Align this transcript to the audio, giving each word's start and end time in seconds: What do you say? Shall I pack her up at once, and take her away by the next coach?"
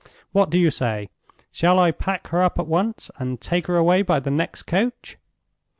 What 0.31 0.49
do 0.49 0.57
you 0.57 0.71
say? 0.71 1.09
Shall 1.51 1.77
I 1.77 1.91
pack 1.91 2.29
her 2.29 2.41
up 2.41 2.57
at 2.57 2.65
once, 2.65 3.11
and 3.17 3.39
take 3.39 3.67
her 3.67 3.77
away 3.77 4.01
by 4.01 4.19
the 4.19 4.31
next 4.31 4.63
coach?" 4.63 5.17